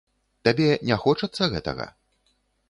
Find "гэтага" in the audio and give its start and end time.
1.53-1.87